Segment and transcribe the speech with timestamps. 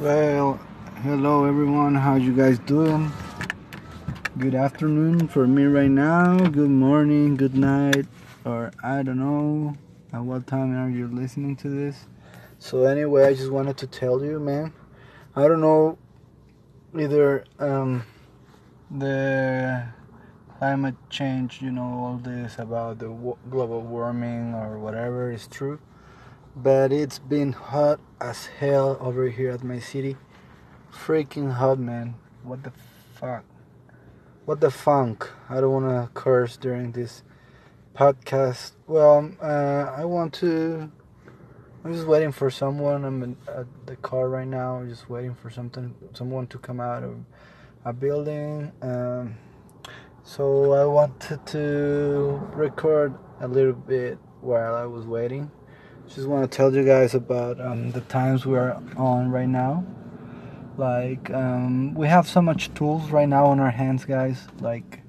[0.00, 0.58] Well,
[1.02, 1.94] hello everyone.
[1.94, 3.12] How you guys doing?
[4.38, 6.38] Good afternoon for me right now.
[6.38, 8.06] Good morning, good night,
[8.46, 9.76] or I don't know
[10.10, 12.06] at what time are you listening to this.
[12.58, 14.72] So anyway, I just wanted to tell you, man.
[15.36, 15.98] I don't know
[16.98, 18.04] either um,
[18.90, 19.86] the
[20.56, 23.08] climate change, you know, all this about the
[23.50, 25.78] global warming or whatever is true
[26.56, 30.16] but it's been hot as hell over here at my city.
[30.92, 32.14] Freaking hot, man.
[32.42, 32.72] What the
[33.14, 33.44] fuck?
[34.44, 35.28] What the funk?
[35.48, 37.22] I don't want to curse during this
[37.94, 38.72] podcast.
[38.86, 40.90] Well, uh, I want to.
[41.84, 43.04] I'm just waiting for someone.
[43.04, 44.76] I'm in, at the car right now.
[44.76, 47.16] I'm just waiting for something, someone to come out of
[47.84, 48.72] a building.
[48.82, 49.36] Um,
[50.24, 55.50] so I wanted to record a little bit while I was waiting
[56.14, 59.84] just want to tell you guys about um, the times we're on right now.
[60.76, 64.46] Like um, we have so much tools right now on our hands guys.
[64.60, 65.00] Like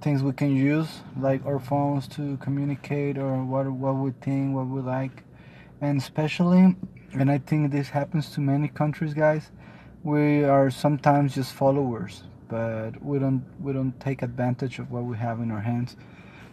[0.00, 4.66] things we can use like our phones to communicate or what what we think what
[4.66, 5.24] we like.
[5.80, 6.76] And especially
[7.12, 9.50] and i think this happens to many countries guys
[10.02, 15.16] we are sometimes just followers but we don't we don't take advantage of what we
[15.16, 15.96] have in our hands.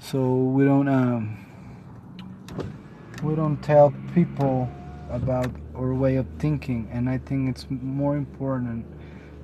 [0.00, 1.46] So we don't um,
[3.22, 4.68] we don't tell people
[5.10, 8.84] about our way of thinking and i think it's more important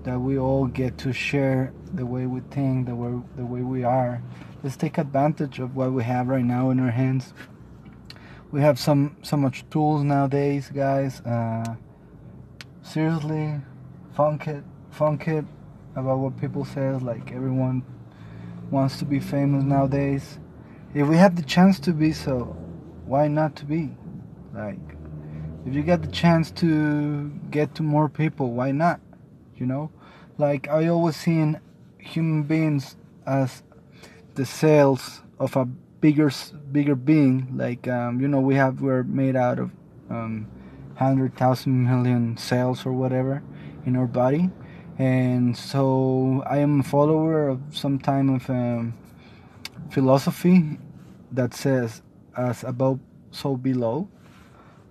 [0.05, 3.85] that we all get to share the way we think the way the way we
[3.85, 4.23] are.
[4.63, 7.33] Let's take advantage of what we have right now in our hands.
[8.51, 11.21] We have some so much tools nowadays guys.
[11.23, 11.77] Uh,
[12.83, 13.61] seriously
[14.15, 15.45] funk it funk it
[15.97, 17.83] about what people says like everyone
[18.71, 20.39] wants to be famous nowadays.
[20.93, 22.57] If we have the chance to be so
[23.07, 23.91] why not to be?
[24.55, 24.79] Like,
[25.67, 29.01] if you get the chance to get to more people, why not?
[29.57, 29.91] You know,
[30.39, 31.61] like I always seen
[31.99, 32.97] human beings
[33.27, 33.63] as
[34.35, 36.31] the cells of a bigger
[36.73, 37.57] bigger being.
[37.57, 39.71] Like, um, you know, we have we're made out of
[40.11, 40.49] um,
[40.97, 43.43] hundred thousand million cells or whatever
[43.87, 44.51] in our body,
[44.99, 48.95] and so I am a follower of some time of um,
[49.91, 50.79] philosophy
[51.33, 52.03] that says
[52.37, 53.01] as above
[53.31, 54.09] so below.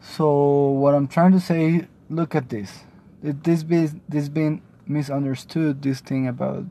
[0.01, 2.83] So what i'm trying to say look at this.
[3.21, 6.65] This be this being misunderstood this thing about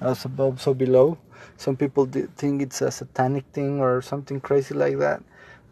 [0.00, 1.18] as above so below.
[1.56, 5.22] Some people think it's a satanic thing or something crazy like that.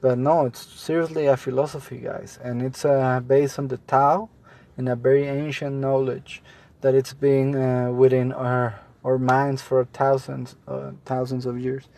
[0.01, 2.39] But no it's seriously a philosophy guys.
[2.43, 4.29] And it's uh, based on the tao
[4.77, 6.43] and a very ancient knowledge
[6.81, 11.89] that it's been uh, within our our minds for thousands uh, thousands of years.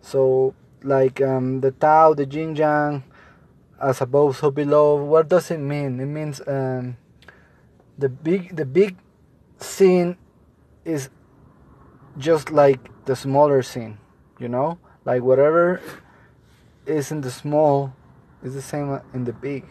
[0.00, 0.54] So
[0.86, 3.04] like um, the Tao, the Yin Yang,
[3.80, 5.02] as above, so below.
[5.02, 6.00] What does it mean?
[6.00, 6.96] It means um,
[7.98, 8.96] the big, the big
[9.58, 10.16] scene
[10.84, 11.10] is
[12.18, 13.98] just like the smaller scene,
[14.38, 15.80] you know, like whatever
[16.86, 17.92] is in the small
[18.42, 19.64] is the same in the big.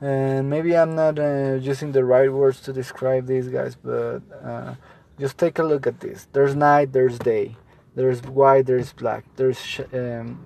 [0.00, 4.74] And maybe I'm not uh, using the right words to describe these guys, but uh,
[5.18, 6.28] just take a look at this.
[6.32, 7.56] There's night, there's day
[7.94, 9.24] there's white there's black.
[9.36, 10.38] There's um,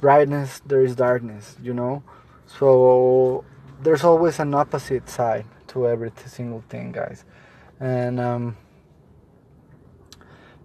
[0.00, 2.02] brightness there is darkness you know?
[2.46, 3.44] So
[3.82, 7.24] there's always an opposite side to every single thing guys.
[7.78, 8.56] And um,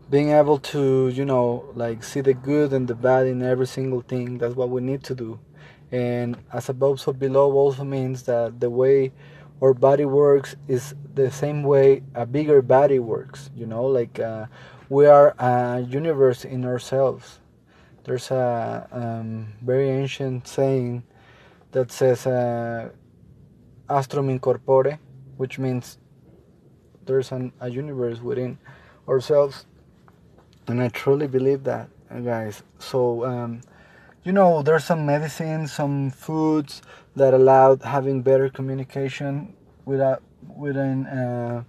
[0.10, 4.02] being able to you know like see the good and the bad in every single
[4.02, 5.40] thing that's what we need to do.
[5.92, 9.12] And as above so below also means that the way
[9.62, 13.86] our body works is the same way a bigger body works you know?
[13.86, 14.48] Like uh,
[14.90, 17.40] we are a universe in ourselves.
[18.04, 21.04] There's a um, very ancient saying
[21.72, 22.90] that says uh,
[23.90, 25.00] "astrum in corpore,"
[25.38, 25.98] which means
[27.06, 28.58] there's an, a universe within
[29.08, 29.66] ourselves,
[30.68, 31.90] and I truly believe that,
[32.24, 32.62] guys.
[32.78, 33.62] So, um,
[34.24, 36.82] you know, there's some medicines, some foods
[37.16, 39.56] that allow having better communication
[39.86, 41.64] within uh,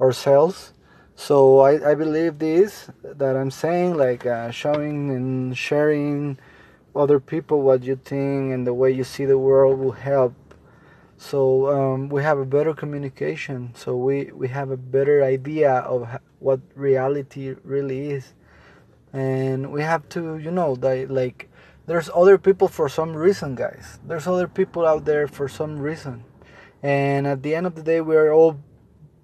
[0.00, 0.72] ourselves
[1.14, 6.38] so I, I believe this that I'm saying, like uh, showing and sharing
[6.94, 10.34] other people what you think and the way you see the world will help.
[11.16, 13.72] So um, we have a better communication.
[13.76, 16.08] So we, we have a better idea of
[16.40, 18.34] what reality really is,
[19.12, 21.48] and we have to, you know, that like
[21.86, 24.00] there's other people for some reason, guys.
[24.04, 26.24] There's other people out there for some reason,
[26.82, 28.58] and at the end of the day, we are all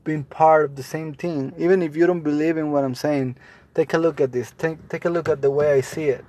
[0.09, 1.53] being part of the same thing.
[1.59, 3.37] Even if you don't believe in what I'm saying,
[3.75, 4.55] take a look at this.
[4.57, 6.25] Take, take a look at the way I see it.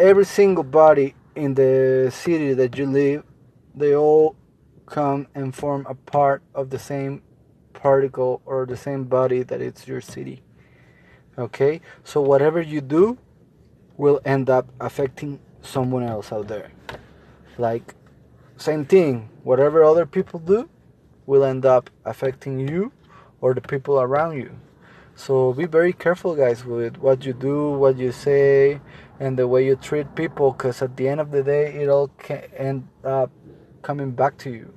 [0.00, 3.22] Every single body in the city that you live,
[3.72, 4.34] they all
[4.86, 7.22] come and form a part of the same
[7.72, 10.42] particle or the same body that it's your city.
[11.38, 11.80] Okay?
[12.02, 13.16] So whatever you do
[13.96, 16.72] will end up affecting someone else out there.
[17.58, 17.94] Like
[18.56, 20.68] same thing, whatever other people do
[21.26, 22.90] will end up affecting you
[23.44, 24.50] or the people around you.
[25.14, 28.80] So be very careful, guys, with what you do, what you say,
[29.20, 32.08] and the way you treat people, because at the end of the day, it all
[32.08, 33.30] can end up
[33.82, 34.72] coming back to you.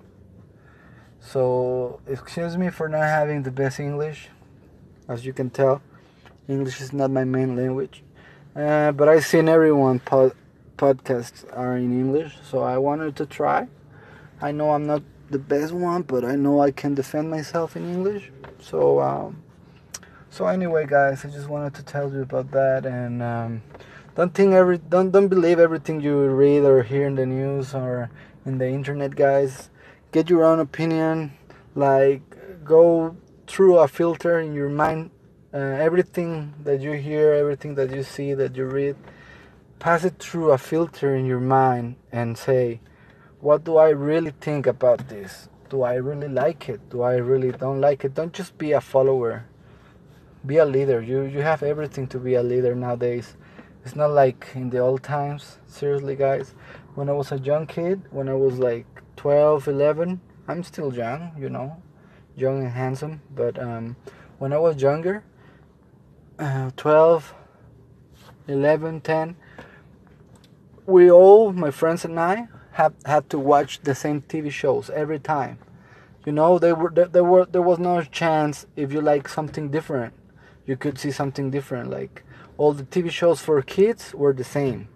[1.21, 4.27] So, excuse me for not having the best English.
[5.07, 5.81] As you can tell,
[6.49, 8.03] English is not my main language.
[8.53, 10.35] Uh, but I've seen everyone pod-
[10.77, 13.69] podcasts are in English, so I wanted to try.
[14.41, 17.83] I know I'm not the best one, but I know I can defend myself in
[17.83, 18.31] English.
[18.59, 19.43] So, um,
[20.29, 23.61] so anyway, guys, I just wanted to tell you about that, and um,
[24.15, 28.09] don't think every don't don't believe everything you read or hear in the news or
[28.45, 29.69] in the internet, guys.
[30.11, 31.33] Get your own opinion.
[31.75, 32.23] Like,
[32.63, 33.15] go
[33.45, 35.11] through a filter in your mind.
[35.53, 38.95] Uh, everything that you hear, everything that you see, that you read,
[39.79, 42.79] pass it through a filter in your mind and say,
[43.39, 45.47] what do I really think about this?
[45.69, 46.89] Do I really like it?
[46.89, 48.13] Do I really don't like it?
[48.13, 49.45] Don't just be a follower
[50.47, 51.01] be a leader.
[51.01, 53.35] You you have everything to be a leader nowadays.
[53.83, 55.59] It's not like in the old times.
[55.67, 56.55] Seriously, guys.
[56.95, 58.85] When I was a young kid, when I was like
[59.17, 61.81] 12, 11, I'm still young, you know,
[62.35, 63.21] young and handsome.
[63.35, 63.95] But um,
[64.39, 65.23] when I was younger,
[66.39, 67.33] uh, 12,
[68.47, 69.35] 11, 10,
[70.85, 72.47] we all, my friends and I,
[72.79, 75.57] have had to watch the same TV shows every time.
[76.25, 79.69] You know, they were there, there were there was no chance if you like something
[79.71, 80.13] different
[80.67, 81.89] you could see something different.
[81.89, 82.23] Like
[82.57, 84.89] all the TV shows for kids were the same.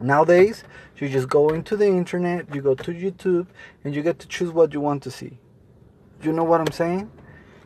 [0.00, 0.64] Nowadays,
[0.96, 3.46] you just go into the internet, you go to YouTube,
[3.84, 5.38] and you get to choose what you want to see.
[6.22, 7.10] You know what I'm saying?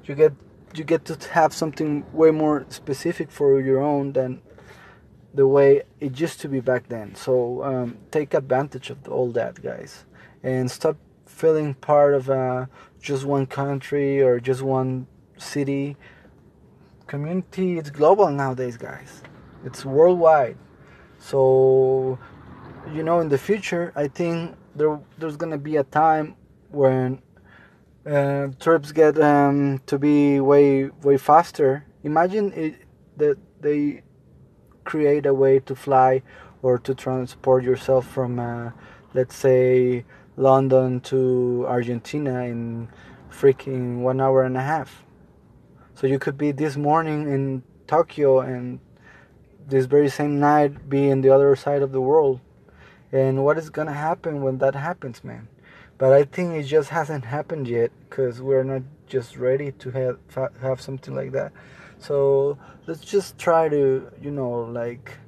[0.04, 0.32] You get
[0.74, 4.42] you get to have something way more specific for your own than
[5.34, 7.14] the way it used to be back then.
[7.14, 10.04] So um, take advantage of all that, guys,
[10.42, 10.96] and stop
[11.26, 12.66] feeling part of uh,
[13.00, 15.96] just one country or just one city.
[17.06, 19.22] Community it's global nowadays guys.
[19.64, 20.56] It's worldwide.
[21.18, 22.18] So
[22.92, 26.36] you know in the future i think there there's gonna be a time
[26.70, 27.22] when
[28.06, 31.86] uh, trips get um, to be way way faster.
[32.02, 32.74] Imagine it,
[33.16, 34.02] that they
[34.84, 36.22] create a way to fly
[36.62, 38.70] or to transport yourself from uh,
[39.12, 40.04] let's say
[40.36, 42.88] london to argentina in
[43.30, 45.04] freaking one hour and a half
[45.94, 48.80] so you could be this morning in Tokyo and
[49.66, 52.40] this very same night be in the other side of the world.
[53.12, 55.46] And what is gonna happen when that happens, man?
[55.96, 60.18] But I think it just hasn't happened yet because we're not just ready to have
[60.60, 61.52] have something like that.
[61.98, 65.18] So let's just try to, you know, like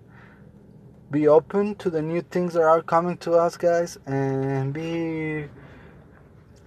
[1.10, 5.46] be open to the new things that are coming to us, guys, and be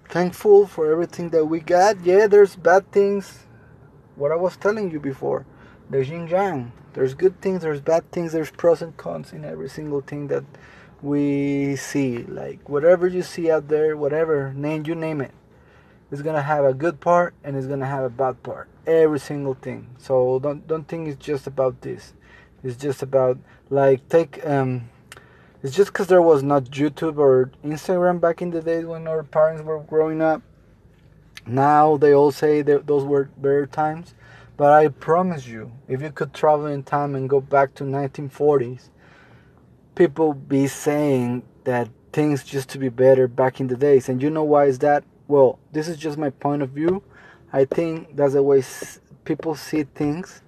[0.08, 2.04] thankful for everything that we got.
[2.04, 3.46] Yeah, there's bad things
[4.16, 5.46] what I was telling you before.
[5.90, 6.72] There's yin yang.
[6.94, 10.44] There's good things, there's bad things, there's pros and cons in every single thing that
[11.02, 12.24] we see.
[12.24, 15.32] Like whatever you see out there, whatever name you name it,
[16.12, 18.70] it's gonna have a good part and it's gonna have a bad part.
[18.88, 19.88] Every single thing.
[19.98, 22.14] So don't don't think it's just about this.
[22.64, 23.38] It's just about
[23.70, 24.90] like take um
[25.62, 29.24] it's just because there was not YouTube or Instagram back in the days when our
[29.24, 30.42] parents were growing up
[31.50, 34.14] now they all say that those were better times,
[34.56, 38.90] but I promise you, if you could travel in time and go back to 1940s,
[39.96, 44.10] people be saying that things used to be better back in the days.
[44.10, 45.04] And you know why is that?
[45.30, 47.04] Well, this is just my point of view.
[47.54, 48.64] I think that's the way
[49.24, 50.42] people see things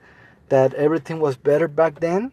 [0.50, 2.32] that everything was better back then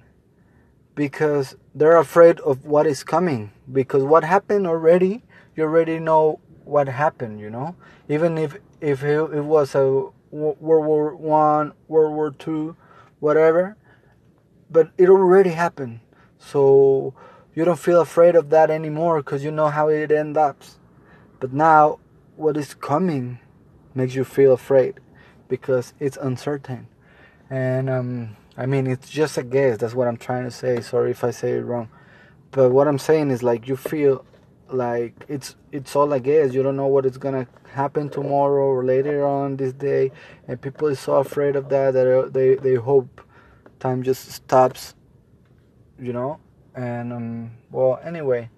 [0.95, 5.23] because they're afraid of what is coming because what happened already
[5.57, 7.75] you already know what happened, you know.
[8.09, 9.83] Even if if it, was a
[10.31, 12.77] World War One, World War Two,
[13.21, 13.77] whatever,
[14.71, 16.01] but it already happened.
[16.39, 17.13] So
[17.55, 20.63] you don't feel afraid of that anymore because you know how it ends up.
[21.41, 21.99] But now,
[22.39, 23.41] what is coming
[23.95, 25.01] makes you feel afraid
[25.49, 26.87] because it's uncertain.
[27.51, 29.79] And um, I mean, it's just a guess.
[29.79, 30.81] That's what I'm trying to say.
[30.81, 31.89] Sorry if I say it wrong.
[32.53, 34.25] But what I'm saying is like you feel
[34.71, 36.55] like it's it's all a guess.
[36.55, 40.13] You don't know what is gonna happen tomorrow or later on this day,
[40.47, 43.21] and people is so afraid of that that they they hope
[43.81, 44.95] time just stops.
[45.99, 46.39] You know,
[46.77, 48.51] and um, well, anyway,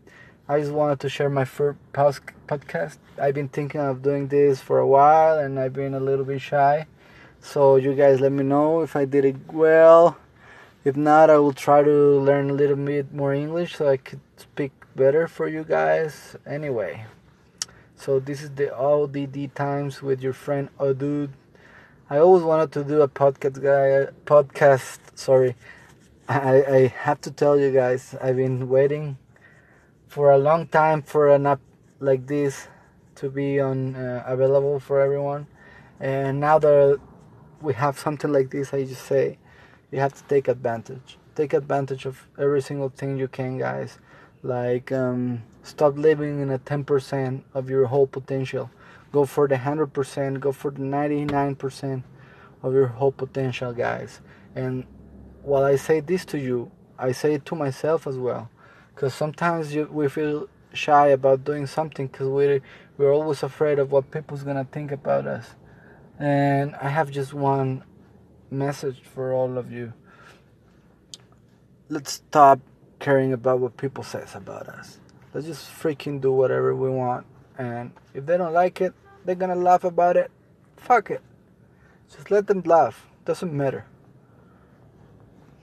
[0.51, 2.99] I just wanted to share my first podcast.
[3.23, 6.41] I've been thinking of doing this for a while and I've been a little bit
[6.41, 6.89] shy.
[7.41, 10.19] So you guys let me know if I did it well.
[10.85, 14.19] If not, I will try to learn a little bit more English so I could
[14.39, 16.35] speak better for you guys.
[16.45, 17.07] Anyway,
[17.95, 21.31] so this is the ODD times with your friend Odude.
[22.11, 24.11] I always wanted to do a podcast, guy.
[24.27, 25.55] Podcast, sorry.
[26.29, 29.17] I I have to tell you guys, I've been waiting
[30.11, 31.61] for a long time for an app
[32.01, 32.67] like this
[33.15, 35.47] to be on uh, available for everyone.
[36.01, 36.99] And now that
[37.63, 39.39] we have something like this i just say
[39.93, 41.17] you have to take advantage.
[41.37, 44.01] Take advantage of every single thing you can guys.
[44.43, 48.69] Like um, stop living in a 10% of your whole potential.
[49.13, 52.03] Go for the 100% go for the 99%
[52.65, 54.21] of your whole potential guys.
[54.57, 54.87] And
[55.43, 58.51] while i say this to you i say it to myself as well
[59.01, 62.61] because sometimes you, we feel shy about doing something because we
[62.99, 65.55] we're always afraid of what people's gonna think about us.
[66.19, 67.83] And i have just one
[68.51, 69.95] message for all of you.
[71.89, 72.61] Let's stop
[72.99, 74.99] caring about what people says about us.
[75.33, 77.25] Let's just freaking do whatever we want.
[77.57, 78.93] And if they don't like it
[79.25, 80.31] they're gonna laugh about it.
[80.77, 81.23] Fuck it.
[82.13, 83.07] Just let them laugh.
[83.25, 83.87] Doesn't matter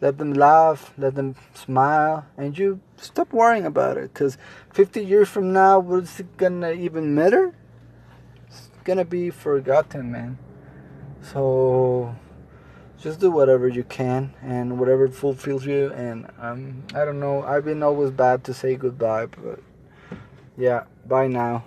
[0.01, 4.13] let them laugh, let them smile, and you stop worrying about it.
[4.13, 4.37] Because
[4.73, 7.53] 50 years from now, what's it gonna even matter?
[8.47, 10.37] It's gonna be forgotten, man.
[11.21, 12.15] So
[12.99, 15.91] just do whatever you can and whatever fulfills you.
[15.93, 19.59] And um, I don't know, I've been always bad to say goodbye, but
[20.57, 21.63] yeah, bye now.